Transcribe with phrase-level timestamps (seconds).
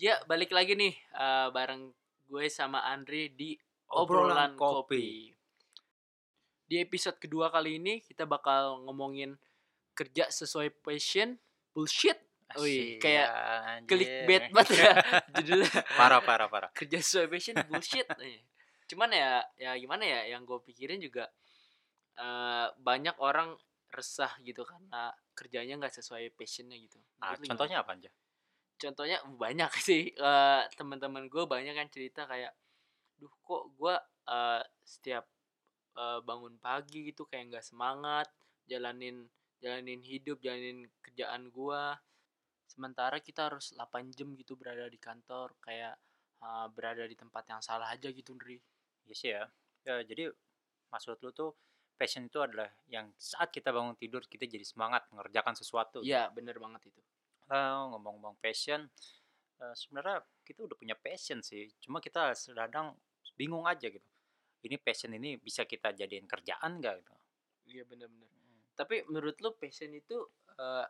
[0.00, 1.92] Ya, balik lagi nih eh, bareng
[2.24, 3.52] gue sama Andri di
[3.92, 5.28] Obrolan obrolan, kopi.
[6.64, 9.36] Di episode kedua kali ini kita bakal ngomongin
[9.92, 11.36] kerja sesuai passion,
[11.76, 12.16] bullshit.
[12.56, 13.88] Wih, kayak ya, anjir.
[13.92, 14.92] clickbait banget ya
[15.36, 15.70] judulnya.
[15.94, 16.70] Parah parah parah.
[16.72, 18.08] kerja sesuai passion bullshit.
[18.88, 21.28] Cuman ya ya gimana ya yang gue pikirin juga
[22.16, 23.52] eh, banyak orang
[23.92, 26.96] resah gitu karena kerjanya nggak sesuai passionnya gitu.
[27.20, 27.50] Ah, Menurut lu gimana?
[27.52, 28.10] contohnya apa aja?
[28.80, 32.56] Contohnya banyak sih eh, teman-teman gue banyak kan cerita kayak
[33.20, 33.94] duh kok gue
[34.32, 35.24] eh, setiap
[36.00, 38.26] eh, bangun pagi gitu kayak nggak semangat
[38.64, 39.28] jalanin
[39.60, 41.82] jalanin hidup jalanin kerjaan gue
[42.64, 45.94] sementara kita harus 8 jam gitu berada di kantor kayak
[46.40, 48.58] eh, berada di tempat yang salah aja gitu Ndri
[49.10, 49.44] Iya sih ya.
[49.82, 50.30] Ya, jadi
[50.92, 51.50] maksud lu tuh
[51.98, 55.98] passion itu adalah yang saat kita bangun tidur kita jadi semangat mengerjakan sesuatu.
[56.00, 57.00] iya bener banget itu
[57.50, 58.86] Eh, ngomong-ngomong passion,
[59.60, 61.66] eh, sebenarnya kita udah punya passion sih.
[61.82, 62.94] Cuma kita sedang
[63.34, 64.06] bingung aja gitu.
[64.62, 67.14] Ini passion ini bisa kita jadiin kerjaan nggak gitu?
[67.70, 68.26] iya bener-bener
[68.74, 70.16] tapi menurut lo passion itu
[70.56, 70.86] eh,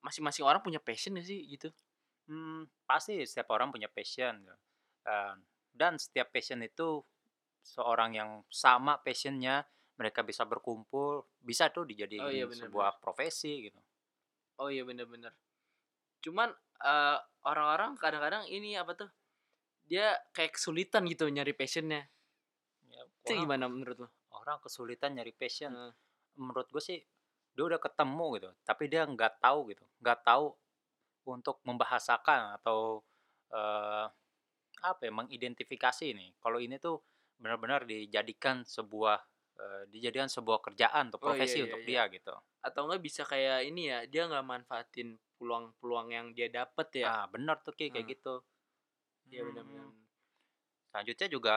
[0.00, 1.68] masing-masing orang punya passion gak sih gitu
[2.28, 4.44] Hmm, pasti setiap orang punya passion.
[4.44, 4.52] gitu.
[5.08, 5.34] Eh,
[5.72, 7.00] dan setiap passion itu
[7.64, 9.64] seorang yang sama passionnya,
[9.96, 13.80] mereka bisa berkumpul, bisa tuh dijadiin Oh iya, benar, sebuah profesi gitu.
[14.58, 15.32] Oh iya bener-bener.
[16.24, 16.50] Cuman
[16.84, 17.18] eh,
[17.50, 19.10] orang-orang kadang-kadang ini apa tuh?
[19.90, 22.02] Dia kayak kesulitan gitu nyari passionnya.
[22.90, 24.08] Ya, Itu orang, gimana menurut lo?
[24.40, 25.72] orang kesulitan nyari passion.
[25.72, 25.92] Heeh.
[26.38, 26.98] Menurut gue sih
[27.54, 30.54] dia udah ketemu gitu, tapi dia nggak tahu gitu, nggak tahu
[31.26, 33.02] untuk membahasakan atau
[33.52, 34.06] eh,
[34.90, 36.30] apa ya mengidentifikasi nih.
[36.42, 37.02] Kalau ini tuh
[37.42, 39.18] benar-benar dijadikan sebuah
[39.58, 41.88] eh, dijadikan sebuah kerjaan atau Oh, iya, profesi iya, untuk iya.
[41.88, 42.34] dia gitu.
[42.64, 47.08] Atau enggak bisa kayak ini ya, dia nggak manfaatin peluang-peluang yang dia dapet ya.
[47.08, 48.12] Nah, benar tuh Ki, kayak Hmm.
[48.14, 48.34] gitu.
[49.30, 49.86] Iya Hmm, benar-benar.
[50.90, 51.54] Selanjutnya juga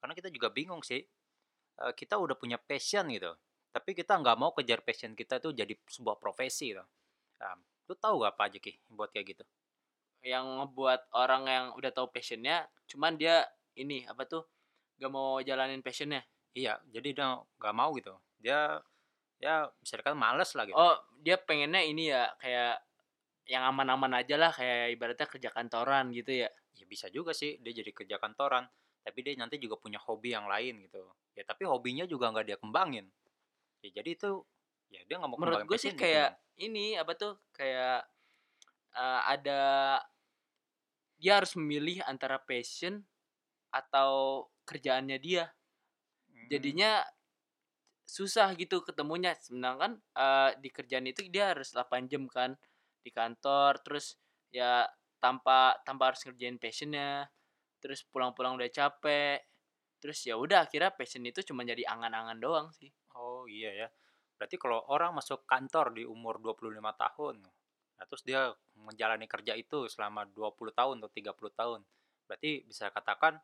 [0.00, 1.02] karena kita juga bingung sih.
[1.78, 3.30] eh, kita udah punya passion gitu.
[3.70, 6.82] Tapi kita nggak mau kejar passion kita tuh jadi sebuah profesi gitu.
[7.40, 7.54] Nah,
[7.86, 9.44] lu tahu gak apa aja Ki buat kayak gitu?
[10.26, 13.46] Yang ngebuat orang yang udah tahu passionnya, cuman dia
[13.78, 14.42] ini apa tuh?
[14.98, 16.26] Gak mau jalanin passionnya.
[16.58, 17.26] Iya, jadi dia
[17.62, 18.14] nggak mau gitu.
[18.42, 18.82] Dia
[19.38, 20.74] ya bisa dikatakan males lah gitu.
[20.74, 22.82] Oh, dia pengennya ini ya kayak
[23.48, 26.50] yang aman-aman aja lah kayak ibaratnya kerja kantoran gitu ya.
[26.78, 28.66] Ya bisa juga sih dia jadi kerja kantoran,
[29.02, 31.02] tapi dia nanti juga punya hobi yang lain gitu.
[31.34, 33.06] Ya tapi hobinya juga nggak dia kembangin.
[33.82, 34.42] Ya jadi itu
[34.90, 36.64] ya dia nggak mau menurut gue sih passion, kayak gimana?
[36.66, 38.00] ini apa tuh kayak
[38.94, 39.62] eh, ada
[41.18, 43.02] dia harus memilih antara passion
[43.74, 45.50] atau kerjaannya dia
[46.38, 47.02] Hmm, jadinya
[48.08, 52.56] susah gitu ketemunya sedangkan eh, di kerjaan itu dia harus 8 jam kan
[53.04, 54.16] di kantor terus
[54.48, 54.88] ya
[55.20, 57.28] tanpa tanpa harus ngerjain passionnya
[57.84, 59.44] terus pulang-pulang udah capek
[60.00, 63.88] terus ya udah akhirnya passion itu cuma jadi angan-angan doang sih Oh iya ya.
[64.38, 67.34] Berarti kalau orang masuk kantor di umur 25 tahun,
[67.98, 71.80] nah terus dia menjalani kerja itu selama 20 tahun atau 30 tahun.
[72.30, 73.42] Berarti bisa katakan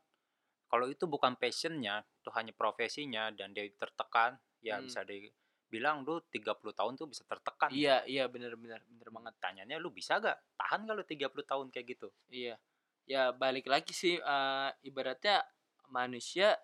[0.70, 4.88] kalau itu bukan passionnya, itu hanya profesinya dan dia tertekan, ya Hmm.
[4.88, 7.68] bisa dibilang lu 30 tahun tuh bisa tertekan.
[7.68, 10.40] iya iya bener-bener bener banget Tanyanya lu bisa gak?
[10.56, 12.08] Tahan gak lu 30 tahun kayak gitu?
[12.32, 12.56] Iya,
[13.04, 15.44] ya balik lagi sih eh, ibaratnya
[15.92, 16.56] manusia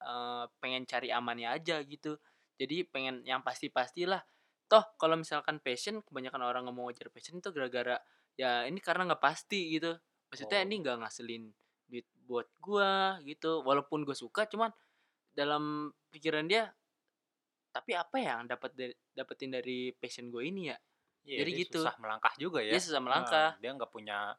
[0.00, 2.16] eh, pengen cari amannya aja gitu.
[2.56, 4.24] Jadi pengen yang pasti-pastilah.
[4.66, 8.00] Toh kalau misalkan passion, kebanyakan orang ngomong ngejar passion itu gara-gara
[8.34, 9.92] ya ini karena nggak pasti gitu.
[10.32, 10.80] Maksudnya ini Oh.
[10.80, 11.44] nggak ngasilin
[11.92, 13.60] duit buat gua gitu.
[13.60, 14.72] Walaupun gue suka, cuman
[15.36, 16.72] dalam pikiran dia,
[17.72, 20.76] tapi apa yang dapat dapetin dari passion gue ini ya?
[21.24, 21.80] Iya, Jadi dia gitu.
[21.80, 22.72] susah melangkah juga ya.
[22.76, 23.48] Dia susah melangkah.
[23.58, 24.36] dia nggak punya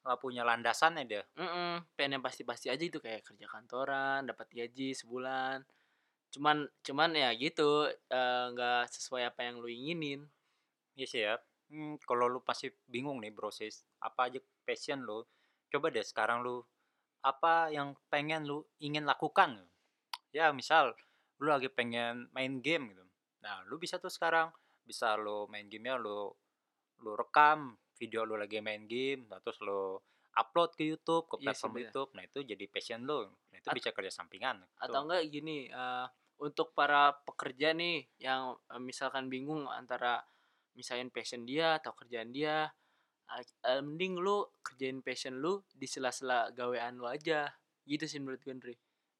[0.00, 1.22] nggak punya landasannya dia.
[1.36, 5.60] Mm pengen yang pasti-pasti aja itu kayak kerja kantoran, dapat gaji sebulan.
[6.32, 10.24] Cuman cuman ya gitu, eh, nggak sesuai apa yang lu inginin.
[10.96, 11.36] Iya sih ya.
[11.70, 15.22] Hmm, kalau lu masih bingung nih proses apa aja passion lu,
[15.70, 16.64] coba deh sekarang lu
[17.20, 19.68] apa yang pengen lu ingin lakukan.
[20.32, 20.96] Ya misal
[21.40, 23.04] lu lagi pengen main game gitu.
[23.40, 24.52] Nah lu bisa tuh sekarang
[24.84, 26.28] bisa lu main gamenya lu
[27.00, 30.00] lu rekam video lu lagi main game, nah, terus lu
[30.36, 31.82] upload ke YouTube ke Iya platform bener.
[31.88, 32.10] YouTube.
[32.16, 33.20] Nah itu jadi passion lu.
[33.28, 34.56] Nah itu At- bisa kerja sampingan.
[34.80, 35.02] Atau Tuh.
[35.04, 36.06] enggak gini, eh,
[36.40, 40.24] untuk para pekerja nih yang eh, misalkan bingung antara
[40.72, 42.72] misalnya passion dia atau kerjaan dia,
[43.36, 47.52] eh, mending lu kerjain passion lu di sela-sela gawean lu aja.
[47.84, 48.54] Gitu sih menurut gue.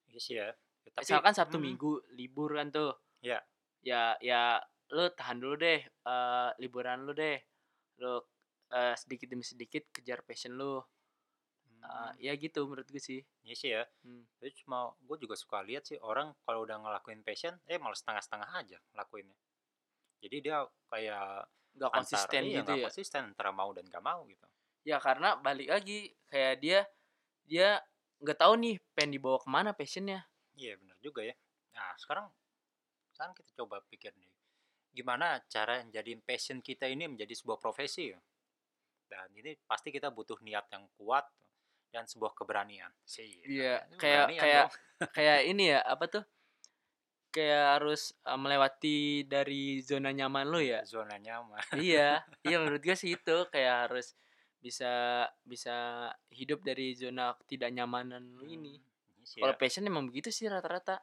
[0.08, 0.48] Iya sih ya.
[0.98, 2.92] Ya, tapi Misalkan Sabtu hmm, Minggu libur kan tuh.
[3.22, 3.38] Iya.
[3.80, 4.60] Ya ya
[4.90, 7.38] lu tahan dulu deh eh, liburan lu deh.
[8.02, 8.20] Lu
[8.74, 10.82] eh, sedikit demi sedikit kejar passion lu.
[11.80, 13.20] eee, ya gitu menurut gue sih.
[13.46, 13.82] Iya sih ya.
[14.04, 14.24] Mmm.
[14.40, 18.50] Tapi cuma gue juga suka lihat sih orang kalau udah ngelakuin passion, eh malah setengah-setengah
[18.60, 19.38] aja ngelakuinnya.
[20.20, 20.58] Jadi dia
[20.92, 22.86] kayak Nggak konsisten iya, gitu ya?
[22.90, 24.46] konsisten antara mau dan nggak mau gitu.
[24.84, 26.80] Ya karena balik lagi, kayak dia
[27.48, 27.68] dia
[28.20, 30.20] nggak tahu nih pengen dibawa ke mana passion-nya.
[30.60, 31.34] Iya bener juga ya.
[31.76, 32.26] Nah sekarang
[33.14, 34.30] sekarang kita coba pikir nih,
[34.92, 38.20] gimana cara jadiin passion kita ini menjadi sebuah profesi ya?
[39.10, 41.26] Dan ini pasti kita butuh niat yang kuat
[41.90, 42.92] dan sebuah keberanian.
[43.02, 43.42] Sih.
[43.42, 44.66] Iya, ini kayak kayak
[45.16, 46.24] kayak ini ya, apa tuh,
[47.34, 50.80] kayak harus, eee, melewati dari zona nyaman lu ya.
[50.86, 51.58] Zona nyaman.
[51.78, 54.14] Iya, iya menurut gue sih itu, kayak harus
[54.60, 55.74] bisa bisa
[56.28, 58.74] hidup dari zona ketidaknyamanan lu ini.
[58.76, 58.89] Hmm, iya
[59.32, 59.56] sih Kalau ya.
[59.60, 60.96] passion emang begitu sih rata-rata.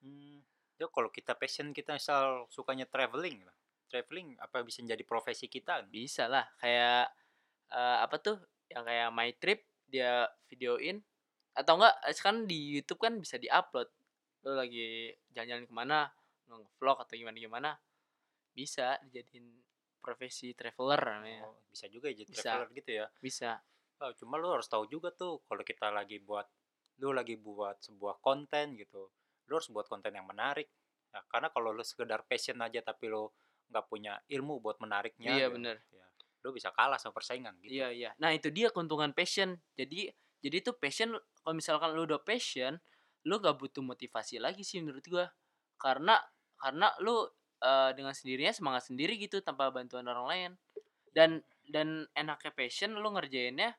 [0.00, 0.40] Hmm,
[0.80, 3.44] ya kalau kita passion kita misal sukanya traveling,
[3.90, 5.84] traveling apa bisa jadi profesi kita?
[5.84, 7.12] Bisa lah, kayak,
[7.76, 8.36] eee, apa tuh,
[8.72, 9.60] yang kayak My Trip
[9.90, 11.02] dia videoin
[11.56, 13.88] atau enggak eh, sekarang di YouTube kan bisa di-upload.
[14.46, 15.98] Lu lagi jalan-jalan ke mana,
[16.48, 17.70] nge-vlog atau gimana-gimana,
[18.56, 19.46] bisa dijadiin
[20.04, 21.44] profesi traveler namanya.
[21.46, 22.52] Oh, bisa juga jadi Bisa.
[22.52, 23.06] traveler gitu ya.
[23.20, 23.50] Bisa.
[24.00, 26.46] Oh, cuma lu harus tahu juga tuh kalau kita lagi buat
[27.00, 29.08] lu lagi buat sebuah konten gitu.
[29.48, 30.68] Lu harus buat konten yang menarik.
[31.10, 33.26] Nah, karena kalau lu sekedar passion aja tapi lu
[33.70, 35.76] nggak punya ilmu buat menariknya, Iya, ya, bener.
[35.90, 36.06] ya,
[36.42, 37.80] lu bisa kalah sama persaingan gitu.
[37.80, 38.10] Iya iya.
[38.18, 39.58] Nah itu dia keuntungan passion.
[39.78, 40.10] Jadi
[40.42, 42.78] jadi tuh passion kalau misalkan lu udah passion,
[43.26, 45.26] lu gak butuh motivasi lagi sih menurut gua.
[45.78, 46.18] Karena
[46.58, 47.26] karena lu
[47.62, 50.50] eh, dengan sendirinya semangat sendiri gitu tanpa bantuan orang lain.
[51.10, 53.70] Dan dan enaknya passion lu ngerjainnya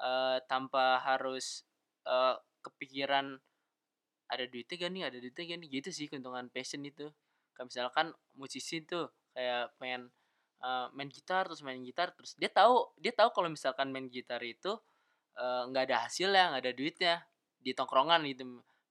[0.00, 1.62] eh, tanpa harus
[2.06, 3.40] eh, kepikiran
[4.30, 5.68] ada duitnya gak nih, ada duitnya gak nih?
[5.80, 7.10] Gitu sih keuntungan passion itu.
[7.54, 8.06] Kayak misalkan
[8.38, 10.08] musisi tuh kayak pengen
[10.62, 14.40] eh, main gitar terus main gitar terus dia tahu dia tahu kalau misalkan main gitar
[14.44, 14.72] itu
[15.38, 17.14] eh, nggak ada hasilnya nggak ada duitnya
[17.60, 18.42] di tongkrongan gitu.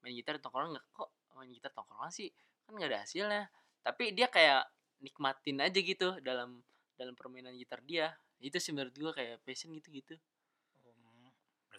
[0.04, 2.30] Main gitar di tongkrongan nggak kok main gitar tongkrongan sih?
[2.68, 3.44] Kan nggak ada hasilnya.
[3.86, 4.68] Tapi dia kayak
[5.00, 6.60] nikmatin aja gitu dalam
[7.00, 8.12] dalam permainan gitar dia.
[8.44, 10.16] Itu sih menurut gua kayak passion gitu gitu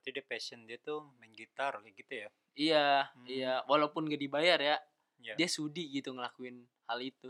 [0.00, 2.29] berarti dia passion dia tuh main gitar kayak gitu ya.
[2.56, 3.26] iya Hmm.
[3.29, 4.76] iya walaupun gak dibayar ya
[5.20, 5.37] Iya.
[5.37, 7.29] dia sudi gitu ngelakuin hal itu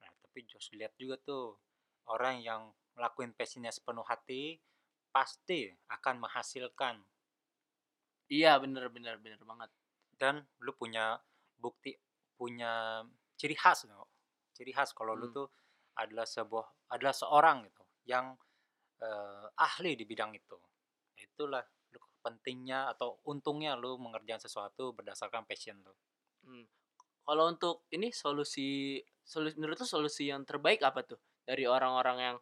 [0.00, 1.60] Nah, tapi harus lihat juga tuh
[2.08, 4.56] orang yang ngelakuin passionnya sepenuh hati
[5.12, 7.04] pasti akan menghasilkan
[8.32, 9.68] iya bener bener bener banget
[10.16, 11.20] dan lu punya
[11.60, 11.92] bukti
[12.40, 13.04] punya
[13.36, 14.08] ciri khas no.
[14.56, 15.36] ciri khas kalau lu Hmm.
[15.44, 15.48] tuh
[16.00, 18.32] adalah sebuah adalah seorang gitu yang
[18.96, 20.56] eh, ahli di bidang itu
[21.20, 21.75] itulah lu
[22.26, 25.94] pentingnya atau untungnya lu mengerjakan sesuatu berdasarkan passion lu
[26.46, 26.62] Hmm.
[27.26, 32.36] Kalau untuk ini solusi solusi menurut lu solusi yang terbaik apa tuh dari orang-orang yang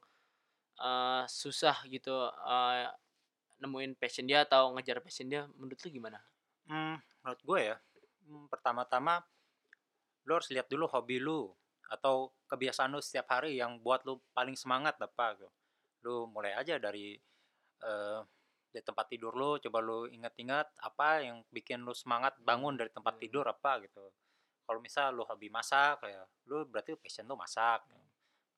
[0.77, 2.93] eh, susah gitu eh,
[3.65, 6.21] nemuin passion dia atau ngejar passion dia menurut lu gimana?
[6.69, 7.77] Hmm, menurut gue ya,
[8.29, 9.25] hmm, pertama-tama
[10.29, 11.49] lu harus lihat dulu hobi lu
[11.89, 15.49] atau kebiasaan lu setiap hari yang buat lu paling semangat apa gitu.
[16.05, 17.17] Lu mulai aja dari
[17.85, 18.21] eh
[18.75, 23.15] di tempat tidur lu, coba lu ingat-ingat apa yang bikin lu semangat bangun dari tempat
[23.15, 23.23] Hmm.
[23.23, 24.11] tidur apa gitu.
[24.67, 27.87] Kalau misal lu hobi masak ya, lu berarti passion lu masak.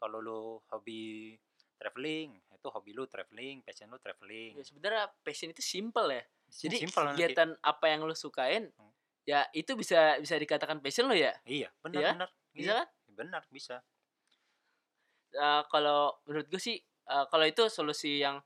[0.01, 0.41] Kalau lu
[0.73, 1.37] hobi
[1.77, 4.57] traveling, itu hobi lu traveling, passion lu traveling.
[4.57, 6.25] Ya sebenarnya passion itu simple ya.
[6.49, 6.97] Jadi nanti.
[6.97, 8.93] kegiatan apa yang lu sukain Hmm.
[9.27, 11.37] ya itu bisa bisa dikatakan passion lu ya.
[11.45, 11.71] Iya, Iya?
[11.85, 12.31] benar-benar.
[12.57, 12.89] Bisa Iya, kan?
[13.13, 13.77] benar, bisa.
[15.37, 18.41] Eh, kalau menurut gue sih eh, kalau itu solusi yang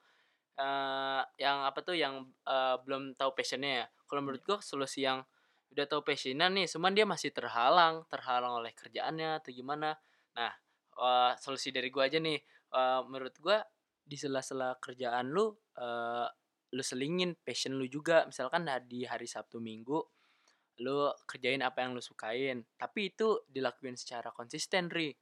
[0.60, 3.86] eh, yang apa tuh yang eh, belum tahu passionnya ya.
[4.04, 5.24] Kalau menurut gue solusi yang
[5.72, 9.96] udah tahu passionnya nih, cuman dia masih terhalang, terhalang oleh kerjaannya atau gimana.
[10.36, 10.52] Nah,
[11.00, 12.38] eh, solusi dari gue aja nih,
[12.76, 13.56] eh, menurut gue
[14.04, 16.28] di sela-sela kerjaan lu, eh,
[16.74, 18.26] lu selingin passion lu juga.
[18.26, 19.98] Misalkan di hari Sabtu Minggu,
[20.80, 22.64] lu kerjain apa yang lu sukain.
[22.74, 25.12] Tapi itu dilakuin secara konsisten, Ri.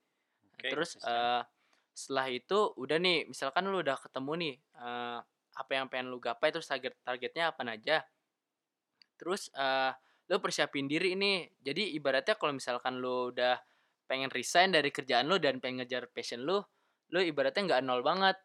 [0.55, 1.13] Oke, Terus konsisten.
[1.13, 1.43] eh,
[1.99, 5.19] setelah itu udah nih, misalkan lu udah ketemu nih eh,
[5.61, 7.97] apa yang pengen lu gapai terus target targetnya apa aja.
[9.19, 9.93] Terus eh
[10.29, 11.39] lu persiapin diri nih.
[11.65, 13.57] Jadi ibaratnya kalau misalkan lu udah
[14.09, 16.61] pengen resign dari kerjaan lu dan pengen ngejar passion lu,
[17.13, 18.37] lu ibaratnya nggak nol banget.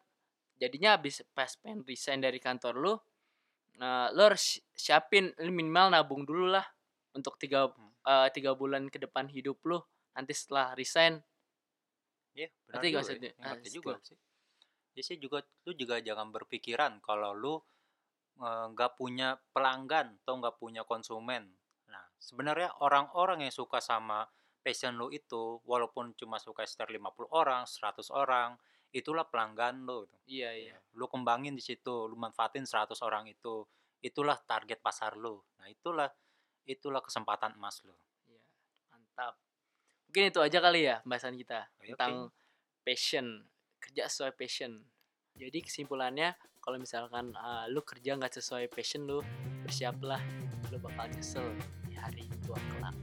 [0.60, 2.94] Jadinya habis pas pengen resign dari kantor lu,
[3.80, 6.64] nah, lu harus si- siapin minimal nabung dulu lah
[7.16, 7.68] untuk tiga
[8.06, 9.78] eh, tiga bulan ke depan hidup lu.
[10.16, 11.20] Nanti setelah resign
[12.34, 12.98] Iya, benar Ngerti juga.
[12.98, 13.50] nggak ya.
[13.54, 13.70] maksudnya?
[13.70, 14.18] Juga sih.
[14.94, 17.54] Ya sih juga lu juga jangan berpikiran kalau lu
[18.42, 21.50] eh, nggak punya pelanggan atau nggak punya konsumen.
[21.90, 24.26] Nah, sebenarnya orang-orang yang suka sama
[24.64, 28.56] passion lu itu, walaupun cuma suka sekitar 50 orang, 100 orang,
[28.90, 30.08] itulah pelanggan lu.
[30.08, 30.40] gitu.
[30.40, 30.76] Iya iya.
[30.96, 33.66] Lu kembangin di situ, lu manfaatin 100 orang itu.
[34.04, 35.40] itulah target pasar lu.
[35.56, 36.12] Nah, itulah
[36.68, 37.96] itulah kesempatan emas lu.
[38.28, 38.36] Iya,
[38.92, 39.40] mantap.
[40.14, 42.30] Mungkin itu aja kali ya pembahasan kita Oke, tentang
[42.86, 43.42] passion,
[43.82, 44.78] kerja sesuai passion.
[45.34, 49.26] Jadi kesimpulannya kalau misalkan uh, lu kerja nggak sesuai passion lu,
[49.66, 50.22] bersiaplah
[50.70, 51.42] lu bakal nyesel
[51.90, 52.94] di hari tua kelak.